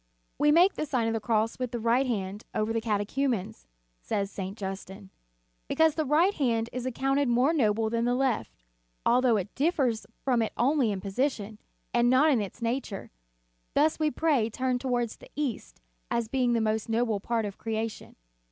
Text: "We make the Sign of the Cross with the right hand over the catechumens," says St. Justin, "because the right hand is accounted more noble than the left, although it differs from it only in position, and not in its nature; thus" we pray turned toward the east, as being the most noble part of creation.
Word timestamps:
"We 0.39 0.51
make 0.51 0.73
the 0.73 0.87
Sign 0.87 1.05
of 1.05 1.13
the 1.13 1.19
Cross 1.19 1.59
with 1.59 1.69
the 1.69 1.79
right 1.79 2.07
hand 2.07 2.43
over 2.55 2.73
the 2.73 2.81
catechumens," 2.81 3.67
says 4.01 4.31
St. 4.31 4.57
Justin, 4.57 5.11
"because 5.67 5.93
the 5.93 6.07
right 6.07 6.33
hand 6.33 6.71
is 6.73 6.87
accounted 6.87 7.27
more 7.29 7.53
noble 7.53 7.87
than 7.91 8.05
the 8.05 8.15
left, 8.15 8.51
although 9.05 9.37
it 9.37 9.53
differs 9.53 10.07
from 10.23 10.41
it 10.41 10.53
only 10.57 10.91
in 10.91 11.01
position, 11.01 11.59
and 11.93 12.09
not 12.09 12.31
in 12.31 12.41
its 12.41 12.63
nature; 12.63 13.11
thus" 13.75 13.99
we 13.99 14.09
pray 14.09 14.49
turned 14.49 14.81
toward 14.81 15.09
the 15.09 15.29
east, 15.35 15.81
as 16.09 16.27
being 16.27 16.53
the 16.53 16.61
most 16.61 16.89
noble 16.89 17.19
part 17.19 17.45
of 17.45 17.59
creation. 17.59 18.15